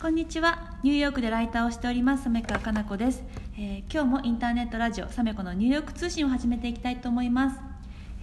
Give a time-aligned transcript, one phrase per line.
[0.00, 0.78] こんにちは。
[0.82, 2.30] ニューヨークでライターをしております。
[2.30, 3.22] 鮫川かな子です、
[3.58, 7.60] えー今日もインターネットラジオサメコのニューヨーク通信を始めていきたいと思います、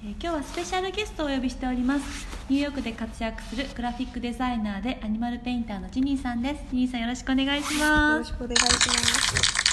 [0.04, 2.26] えー今日はスペシャルゲストをお呼びしております。
[2.50, 6.64] ニューヨークで活躍するグラフィックデザイナーでアニマルペインターのジニーさんです。
[6.72, 7.82] ジニーさんよろしくお願いします。
[7.82, 9.67] よろしくお願いします。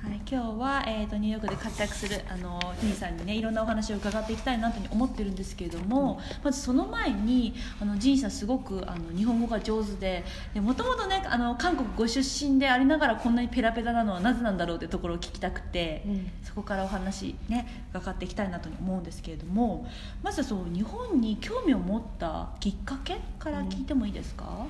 [0.00, 10.24] はい、今日は、えー、とニューヨークで活躍するあのジニーさんにねいろんなお話を伺っていきたいなと思ってるんですけれども、まずその前にあのジニーさんすごくあの日本語が上手で
[10.54, 16.30] もともとねあの韓国ご出身でありながらこんなにペラペラなのはなぜなんだろうというところを聞きたくて、うん。
[16.44, 19.86] そこからお話ね伺っていきたいなと思うんですけれども
[20.22, 24.66] まずはそう日本に興味を持ったきっかけから聞いてもいいですか、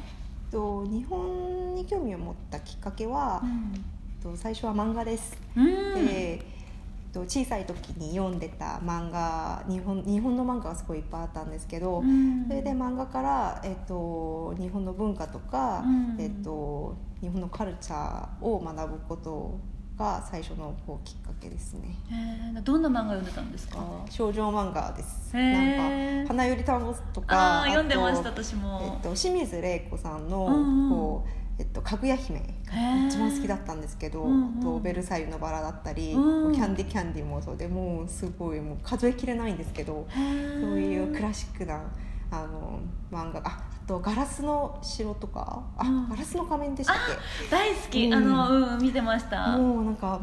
[0.50, 3.42] と日本に興味を持ったきっかけは、
[4.22, 5.36] と最初は漫画です。
[5.56, 6.06] うん。
[6.06, 6.40] で、
[7.12, 12.46] と小さい時に読んでた漫画日本日本の漫画がすごいいっぱいあったんですけど、うん。
[12.46, 16.16] それで漫画から、えっと日本の文化とか、うん。
[16.20, 19.58] えっと日本のカルチャーを学ぶこと
[19.98, 21.96] が最初のこうきっかけですね。
[22.54, 22.62] えー。
[22.62, 23.78] どんな漫画読んでたんですか？
[24.10, 25.34] 少女漫画です。
[25.34, 30.90] なんか花より団子とあか、ー読んでまとした私も、えっと、清水玲子さんの、うんうん。
[30.90, 32.46] こうえっと、かぐや姫が
[33.08, 34.58] 一番好きだったんですけど、うんうん。
[34.60, 36.54] あとベルサイユのバラだったり、うん。
[36.54, 41.82] キャンディキャンディもそうでもうすごいもう数えきれないんですけど、そういうクラシックな
[42.30, 46.08] あの漫画がああと「ガラスの城」とかあ、うん。
[46.08, 46.96] ガラスの仮面でしたっ
[47.50, 48.14] 大好き、うん。
[48.14, 49.56] あのうん見てましけた。
[49.56, 50.20] もうなんか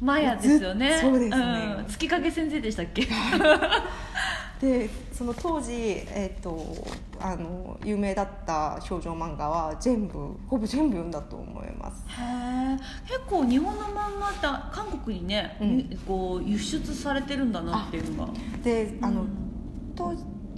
[0.00, 0.98] マヤですよね。
[1.00, 1.82] そうですね。
[1.82, 3.06] ん、月影先生でしたっけ？
[4.64, 6.58] でその当時、えっと
[7.20, 12.04] あの有名だった少女漫画は全部ほぼ全部読んだと思います。
[12.08, 15.88] へえ結構日本の漫画って韓国にね、うん。
[15.90, 18.32] ゆこう輸出されてるんだなっていうのが。
[18.62, 19.28] であの、うん。
[19.94, 20.14] 当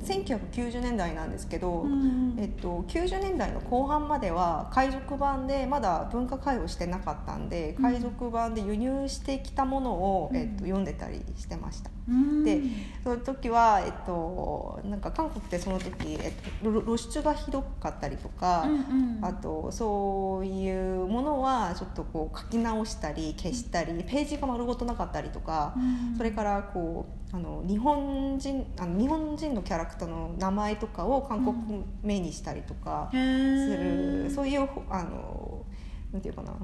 [0.06, 7.84] 1990年代なんですけど、うんえっと、90年代の後半までは海賊版でまだ文化開放してなかったんでうん。
[7.84, 10.36] 海賊版で輸入してきたものを、うん。
[10.36, 11.90] えっと、読んでたりしてました。
[12.08, 12.44] うん。
[12.44, 12.60] で
[13.02, 19.24] その時は、えっと、なんか韓国ってその時、えっと、露露出がひどかったりとか、うんうん。
[19.24, 25.80] あとそういうものはちょっとこう書き直したり消したりページが丸ごとなかったりとか、う
[26.14, 26.16] ん。
[26.16, 35.64] それからこうあの日本人あの日本人のキャラクターの名前とかを韓国名にしたりとかへすーる、そういうあの
[36.12, 36.54] なんていうかな。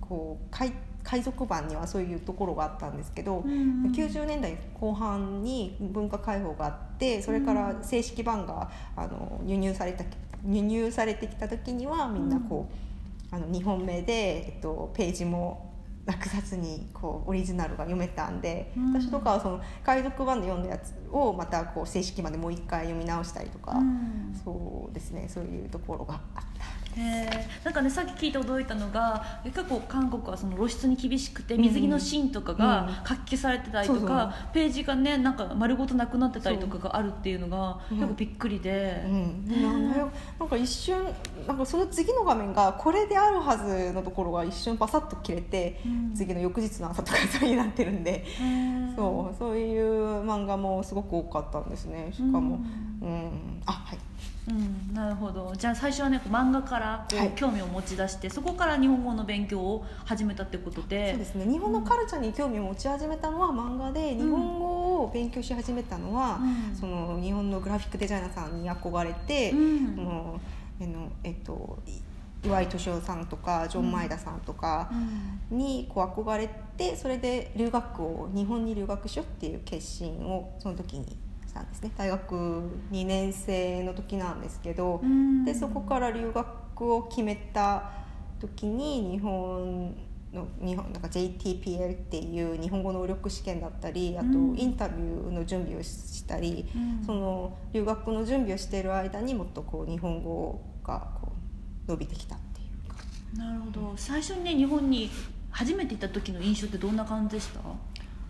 [0.00, 0.72] こう海
[1.04, 3.50] 海賊版にはそういうところがあったんですけど、うん
[3.86, 10.04] うん90年代後半に文化開放があってそれから正式版があの輸入された
[10.46, 12.68] 輸入されてきた時にはみんなこ
[13.32, 15.71] う、あの日本名で、えっと、ページも
[16.04, 26.61] 落札にこうオリジナルが読めたんで、うん私とかはその海賊版で読んだやつをまたこう正式までもう一回読み直したりとか、うんそうですねそういうところがあった。
[27.64, 41.02] なんかねさっき聞いて驚いたのが結構韓国はその露出に厳しくて水着のシーンとかうんが書き消されてたりとか、ページがねなんか丸ごとなくなってたりとかがあるっていうのが結構びっくりで、うん、なんか一瞬
[41.46, 46.14] なんかその次の画面がこれであるはずのところが一瞬パサッと切れて、うん。
[46.14, 48.24] 次の翌日の朝とかそうになってるんで、
[48.96, 49.36] そう。
[49.38, 52.10] そういう漫画もすごく多かったんですね。
[52.12, 52.56] しかも。
[52.56, 53.98] ううん、あはい
[54.48, 55.52] うん、なるほど。
[55.56, 57.30] じゃあ最初はね漫画からこう、はい。
[57.36, 61.10] 興味を持ち出してそこから日本語の勉強を始めたってことで。
[61.10, 61.44] そうですね。
[61.50, 66.76] 日本のカルチャーに興味を持ち始めたのは漫画で、日本語を勉強し始めたのは、うん。
[66.76, 69.94] その日本のグラフィックデザイナーさんに憧れて、うん。
[69.94, 70.40] その
[70.80, 71.92] えのえっとい
[72.44, 74.90] 岩井敏夫さんとかジョン・マイダさんとか、
[75.50, 75.58] うん。
[75.58, 81.16] にこう憧れてそれで留学を日本に留学しようっていう決心をその時に
[81.52, 81.90] したんですね。
[81.96, 85.44] 大学2年生の時なんですけど、うん。
[85.44, 87.90] でそこから留学を決めた
[88.40, 89.94] 時に日本
[90.32, 94.58] の日本なんか JTPL っていう日本語能力試験だったりあとうん。
[94.58, 97.04] インタビューの準備をしたり、うん。
[97.04, 101.32] その留学の準備をしている間にもっとこう日本語がこ
[101.86, 102.96] う伸びてきたっていうか。
[103.36, 103.92] なるほど。
[103.96, 105.10] 最初にね日本に
[105.50, 107.60] 初めて行った時の印象ってどんな感じでした？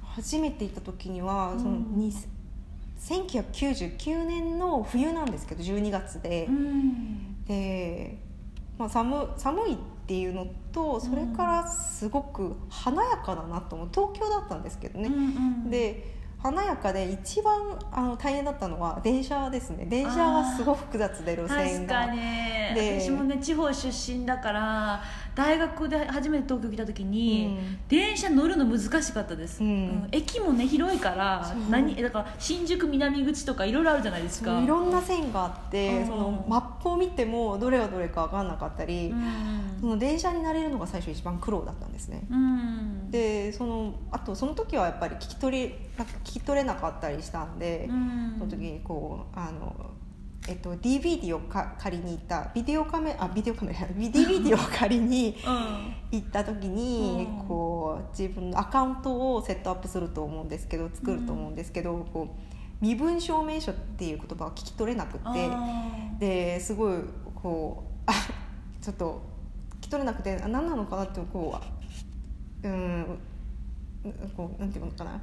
[0.02, 1.58] 初めて行った時には、うん。
[1.60, 2.12] そのに
[3.08, 7.44] 1999年の冬なんですけど12月で、ん。
[7.44, 8.18] で、
[8.78, 9.76] まあ、寒寒いっ
[10.06, 13.88] ていうのとそれからすごく華やかだなと思う。
[13.92, 15.10] 東京だったんですけどね、
[15.68, 19.86] で華やかで一番あの大変だったのは電車ですね。
[19.86, 22.06] 電車がすごく複雑で路線が。
[22.06, 22.20] 確かに。
[22.74, 25.02] で私もね地方出身だから
[25.34, 27.78] 大学で初めて東京来た時に、うん。
[27.88, 30.08] 電車乗るの難しかったです、うん。
[30.12, 34.60] 駅もね広いから何だから新宿南口とかいろいろあるじゃないですか。
[34.60, 36.06] いろんな線があって、うん。
[36.06, 39.14] そのマップを見てもどれがどれか分かんなかったり、
[39.80, 42.22] その電車に慣れるのが最初一番苦労だったんですね。
[43.10, 48.34] でそのあとその時はやっぱり聞き取りなんか聞き取れなかったりしたんで、うん。
[48.38, 49.90] その時にこうあの、
[50.48, 56.18] えっと、DVD をか借りに行ったビデオカメあビデオカメ ラ DVD を借りにうん。
[56.18, 57.46] 行った時に、うん。
[57.46, 65.48] こう自分のアカウントをセットアップすると思うんですけど作ると思うんですけど、こう身分証明書っていう言葉を聞き取れなくて
[66.18, 66.98] ですごい
[67.34, 68.12] こうあ
[68.80, 69.22] ちょっと
[69.78, 71.56] 聞き取れなくてあ何なのかなってこ
[72.64, 73.18] ううん
[74.36, 75.22] こうなんていうのかな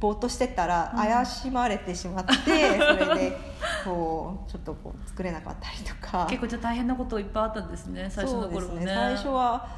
[0.00, 0.98] ぼーっとしてたらうん。
[0.98, 3.36] 怪しまれてしまって、 それで
[3.84, 6.26] こうちょっとこう作れなかったりとか。
[6.28, 8.60] 結構じゃあ大変なこといっぱいあったんですね最初の頃もね。
[8.60, 8.94] そうですね。
[8.94, 9.68] 最初は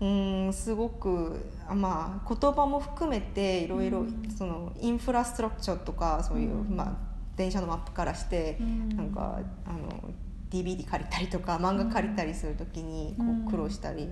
[0.00, 4.28] うんすごくあまあ言葉も含めていろいろうん。
[4.30, 6.76] そのインフラストラクチャーとかそういう、うん。
[6.76, 6.92] まあ、
[7.36, 8.88] 電車のマップからして、うん。
[8.96, 10.10] なんかあの
[10.50, 13.46] DVD 借りたりとか漫画借りたりするときにこうん。
[13.46, 14.08] う苦労したり、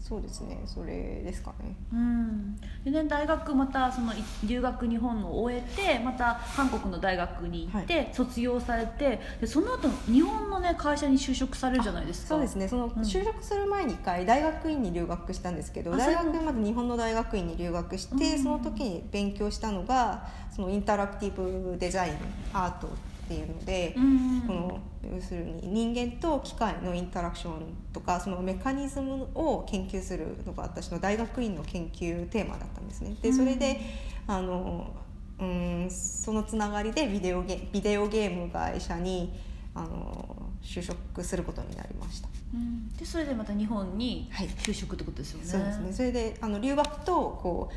[0.00, 1.76] そうですねそれですかね。
[1.92, 2.56] うん。
[2.84, 12.28] でね大学またそのい留学日本を終えてまた韓国の大学に行って、卒業されてでその後日本のね会社に就職されるじゃないですか。
[12.28, 12.68] そうですね。
[12.68, 12.90] そのん。
[12.90, 18.42] 就職する前に一回大学院に留学したんですけど、あ大学まず日本の大学院に留学して、うん。
[18.42, 22.14] その時に勉強したのがそのインタラクティブデザイン
[22.54, 22.88] アート
[23.28, 24.80] っていうので、うんこの
[25.14, 33.14] 要するに人間と機械のインタラクションとかそのメカニズムを研究するのが私の大学院の研究テーマだったんですね。
[33.22, 33.80] でそれで、
[34.26, 34.90] あの
[35.38, 39.38] うんそのつながりでビデオゲビデオゲーム会社に
[39.74, 42.28] あの就職することになりました。
[42.54, 42.88] うん。
[42.96, 44.48] でそれでまた日本にはい。
[44.48, 45.92] 就職ってことですよね、そうですね。
[45.92, 47.74] それであの留学とこう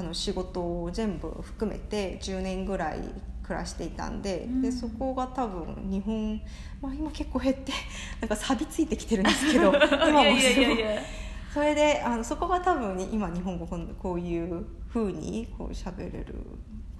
[0.00, 2.98] あの仕事を全部含めて10年ぐらい
[3.44, 4.62] 暮らしていたんで,、うん。
[4.62, 6.40] でそこが多分日本、
[6.80, 7.72] まあ、今結構減って
[8.20, 9.72] なんか錆びついてきてるんですけど
[10.08, 10.78] 今もすごい。
[11.52, 16.34] それであのそこが多分に今日本語こういうふうにこう喋れる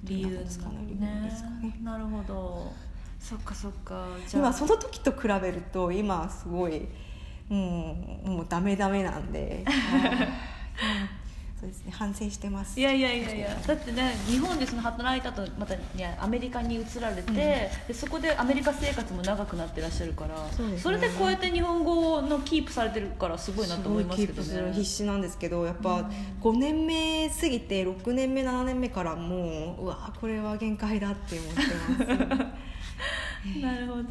[0.05, 1.77] 理由ですかねねですかね。
[1.83, 2.73] なるほど。
[3.19, 4.07] そっかそっか。
[4.29, 4.43] じゃあ。
[4.45, 6.87] 今その時と比べると今すごい
[7.49, 9.65] もうもうダメダメなんで、
[11.65, 11.93] そうですね。
[11.93, 12.79] 反省してます。
[12.79, 17.33] いやいやいやいやだってね日本でその働いたとまた、ね、アメリカに移られて、
[17.89, 20.79] でそこでアメリカ生活も長くなってらっしゃるからそね。
[20.93, 25.83] れでこうやって日本語のキープされてるからすごいなと思いますけどすごいキープするね必死なんですけどやっうん。
[25.83, 26.11] ぱ
[26.43, 32.45] 5年目過ぎて6年目7年目からもううわこれは限界だって思ってます
[33.63, 34.03] なるほど、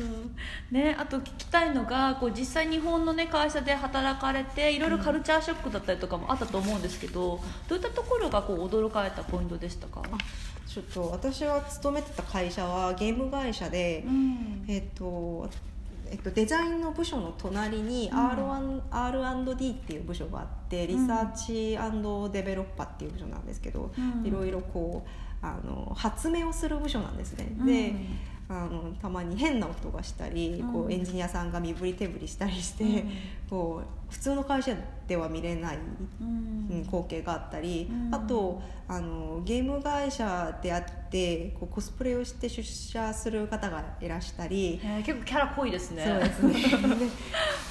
[0.72, 10.18] ね、あと聞きたいのがこう実際日本の、ね、会社で働かれていろいろカルチャーショックだったりとかもあったと思うんですけどどういったところがこう驚かれたポイントでしたか、あ
[10.74, 14.66] ちょっと私は勤めてた会社はゲーム会社で、うん。
[14.68, 15.48] えっと
[16.10, 18.18] えっと、デザインの部署の隣にうん。
[18.18, 21.78] R1、R&D っていう部署があってリサーチ
[22.32, 24.26] デベロッパーっていう部署なんですけど、うん。
[24.26, 27.56] いろいろこうあの発明をする部署なんですね。
[27.60, 27.66] うん。
[27.68, 27.94] で
[28.50, 33.12] あのたまに変な音がしたり、こううんエンジニアさんが身振り手振りしたりして、うん。
[33.50, 34.76] こう普通の会社
[35.08, 35.78] では見れない、
[36.22, 36.28] うん。
[36.70, 38.14] うん光景があったり、うん。
[38.14, 44.80] あとあのゲーム会社であってこうコスプレをして出社する方がいらしたり。
[44.84, 46.06] えー結構キャラ濃いですね。
[46.06, 46.16] そ
[46.48, 46.96] うですね。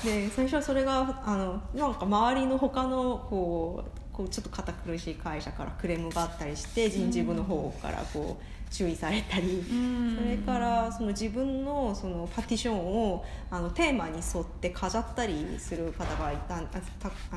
[0.05, 10.17] でで最初はそれがあのなんか周りの他のこうこうちょっと堅苦しい会社からクレームがあったりして人事部の方からこう注意されたり、うん。
[10.17, 12.77] それからその自分のそのパティション
[13.13, 16.61] をあのテーマに沿って飾ったりする方がいた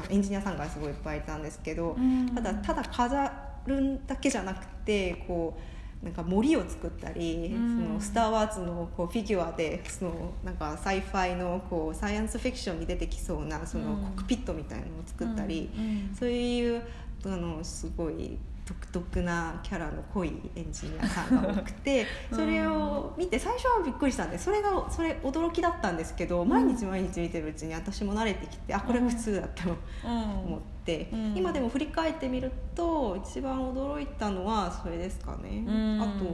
[0.09, 2.33] エンジニアさんがすごいいっぱいいたんですけど、うん。
[2.33, 3.31] ただただ飾
[3.65, 5.74] るだけじゃなくてこう
[6.05, 7.87] なんか森を作ったり、うん。
[7.87, 14.01] そのスター・ワーズのこうフィギュアでそのなんか sci-fi のこうサイエンスフィクションに出てきそうなそのうん。
[14.01, 16.15] コックピットみたいなのを作ったり、うんうん。
[16.17, 16.83] そういう
[17.25, 22.37] あのすごい独特なキャラの濃いエンジニアさんが多くて うん。
[22.37, 31.37] それを見て最初はびっくりしたんでそれがそれ驚きだったんですけど毎日毎日見てるうちに私も慣れてきてあこれが普通だと思って、うん。
[31.37, 35.63] 今でも振り返ってみると一番驚いたのはそれですかね。
[35.67, 36.01] うん。
[36.01, 36.25] あと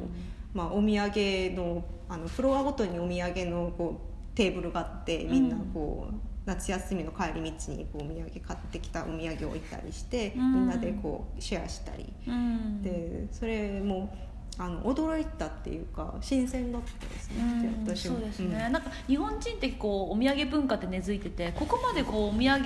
[0.54, 4.02] まあ、お土産のあのフロアごとにお土産のこ
[4.34, 6.14] うテーブルがあってみんなこう、
[6.52, 10.54] 夏休みの帰り道にこうお土産買ってきたお土産を置いたりして、うん。
[10.54, 12.82] みんなでこうシェアしたり、うん。
[12.82, 14.14] でそれも
[14.58, 18.20] あの驚いたっていうか新鮮だったですね、うん私も。
[18.20, 18.72] そうですね、うん。
[18.74, 22.66] なんか日本人ってこうお土産文化って根付いててここまでこうお土産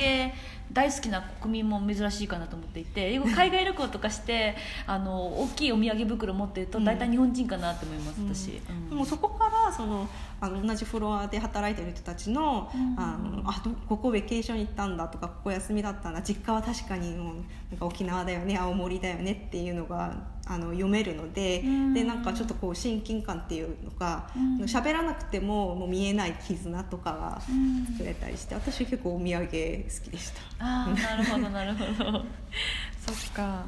[0.73, 4.55] 大好きな国民も珍しいかなと思っていて海外旅行とかして
[4.87, 8.89] あの大きいお土産袋持ってるとうん大体日本人かなって思います、私、うん。
[8.89, 10.09] でもそこからその
[10.45, 12.95] あの同じフロアで働いてる人たちの,、うん。
[12.99, 17.35] あのあどここベケーションに行ったんだとかここ休みだったんだ実家は確かにもう
[17.71, 20.13] なんか沖縄だよね青森だよねっていうのが
[20.47, 21.93] あの読めるので,、うん。
[21.93, 24.61] でなんかちょっとこう親近感っていうのがうん。
[24.65, 27.85] 喋、らなくてももう見えない絆とかがうん。
[27.93, 30.41] 作れたりして私結構お土産好きでした。
[30.59, 32.25] ああなるほどなるほど。
[33.05, 33.65] そっか。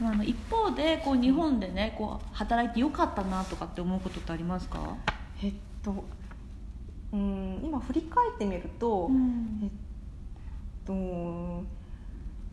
[0.00, 4.96] まああの一方でこう日本でねこう働いてよかったなとかって思うことってありますか、
[5.82, 6.04] と
[7.12, 9.60] うん今振り返ってみると、ん。
[9.62, 9.70] えっ
[10.84, 10.92] と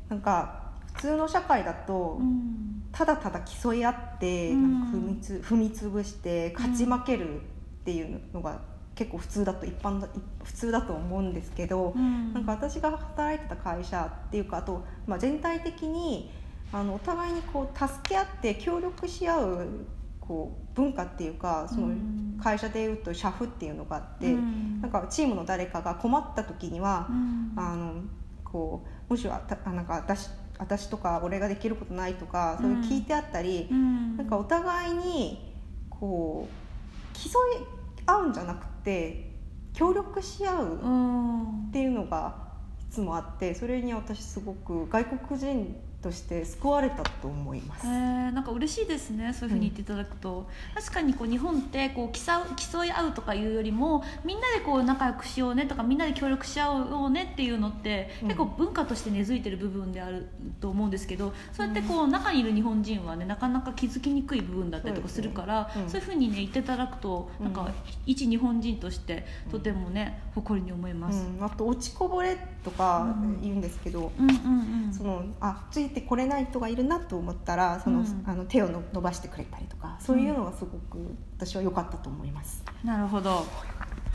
[0.10, 2.84] なんか普通の社会だと、うん。
[2.92, 4.84] ただただ競い合って、うん。
[4.92, 7.44] 踏みつ踏み潰して勝ち負けるっ
[7.84, 8.62] ていうのが
[8.96, 10.08] 結構普通だと一般だ
[10.44, 12.34] 普通だと思うんですけど、うん。
[12.34, 16.32] なんか私が働いてた会社っていうかあと、まあ、全体的に
[16.72, 19.68] あのお互いにこう助け合って協力し合う
[20.28, 24.82] こう文化っていうかそのうん会社でいうと社風っていうのがあって、うん。
[24.82, 27.54] なんかチームの誰かが困った時には、うん。
[27.56, 28.02] あの
[28.44, 34.18] こうもしはたあなんか私私とか俺ができることないとかそういう聞いてあったり、うん。
[34.18, 35.56] なんかお互いに
[35.90, 37.30] こう競
[37.62, 37.66] い
[38.06, 39.32] 合うんじゃなくて
[39.74, 40.88] 協力し合ううっ
[41.68, 42.36] んていうのが
[42.82, 45.76] いつもあってそれに私すごく外国人
[46.06, 47.88] として救われたと思います。
[47.88, 47.94] へえ
[48.32, 58.28] なんか嬉しいですねそういうふうに言っていただくと、確かにこう日本ってこう競う競い合うとかいうよりもみんなでこう仲良くしようねとかみんなで協力し合おうねっていうのって、うん。
[58.28, 60.28] 結構文化として根付いてる部分である
[60.62, 65.96] と思うんですけどそうやってこう中にいる日本人はねなかなか気づきにくい部分だったりとかするからそう,、ねうん。
[65.96, 67.72] いうふうにね言っていただくとなんか
[68.06, 71.26] 一日本人としてとてもね誇りに思います。
[71.26, 73.42] うん、あと落ちこぼれとかうん。
[73.42, 74.94] 言うんですけど、うんうんうん。
[74.94, 82.64] そのあついてこれない人がいるなと思ったらその、うんあの手をの伸ばしてくれたりとかそういうのがすごく私は良かったと思います。
[82.84, 83.46] なるほど